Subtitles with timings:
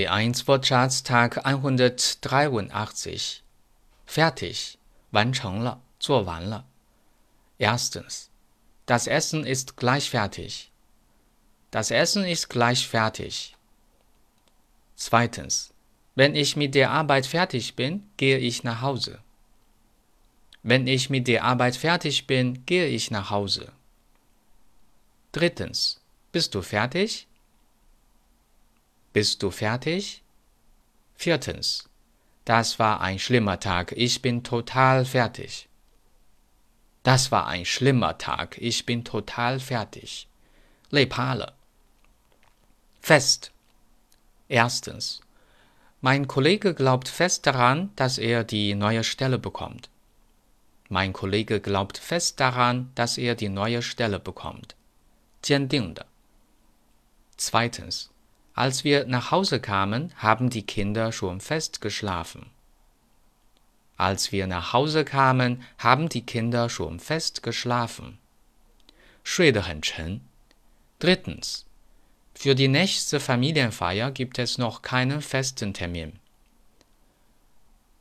[0.00, 3.42] B1-Wortschatz-Tag 183.
[4.06, 4.78] Fertig.
[5.10, 6.64] Wan Cheng Zuo Wan Le.
[7.58, 8.30] Erstens.
[8.86, 10.70] Das Essen ist gleich fertig.
[11.70, 13.54] Das Essen ist gleich fertig.
[14.96, 15.74] Zweitens.
[16.14, 19.18] Wenn ich mit der Arbeit fertig bin, gehe ich nach Hause.
[20.62, 23.70] Wenn ich mit der Arbeit fertig bin, gehe ich nach Hause.
[25.32, 26.00] Drittens.
[26.32, 27.26] Bist du fertig?
[29.13, 30.23] Bist du fertig?
[31.15, 31.89] Viertens.
[32.43, 33.93] Das war ein schlimmer Tag.
[33.93, 35.67] Ich bin total fertig.
[37.03, 38.57] Das war ein schlimmer Tag.
[38.59, 40.27] Ich bin total fertig.
[40.89, 41.55] 累趴了。
[43.01, 43.51] Fest.
[44.47, 45.21] Erstens.
[46.01, 49.89] Mein Kollege glaubt fest daran, dass er die neue Stelle bekommt.
[50.89, 54.75] Mein Kollege glaubt fest daran, dass er die neue Stelle bekommt.
[55.41, 56.05] 坚定的。
[57.37, 58.09] Zweitens.
[58.59, 62.51] Als wir nach Hause kamen, haben die Kinder schon fest geschlafen.
[63.97, 68.17] Als wir nach Hause kamen, haben die Kinder schon fest geschlafen.
[69.25, 70.21] 睡得很沉。
[70.99, 71.65] Drittens.
[72.35, 76.19] Für die nächste Familienfeier gibt es noch keinen festen Termin.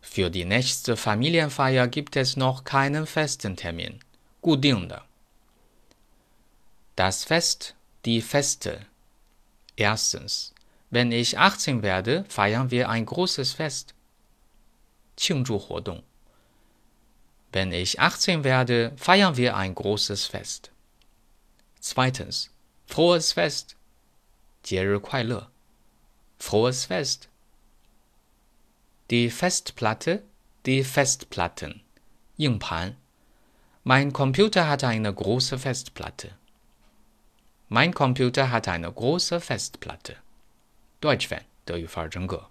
[0.00, 4.00] Für die nächste Familienfeier gibt es noch keinen festen Termin.
[4.40, 5.02] 固定的。
[6.96, 8.86] Das Fest, die Feste,
[9.76, 10.54] Erstens,
[10.90, 13.94] wenn ich 18 werde, feiern wir ein großes Fest.
[15.16, 16.02] 庆祝活动.
[17.52, 20.70] Wenn ich 18 werde, feiern wir ein großes Fest.
[21.80, 22.50] Zweitens,
[22.86, 23.76] frohes Fest.
[24.62, 25.50] 节日快乐.
[26.38, 27.28] Frohes Fest.
[29.10, 30.22] Die Festplatte,
[30.66, 31.82] die Festplatten.
[32.36, 32.96] 硬盘.
[33.82, 36.36] Mein Computer hat eine große Festplatte.
[37.68, 40.16] Mein Computer hat eine große Festplatte.
[41.00, 42.48] Deutsch Fan 德语范儿真格。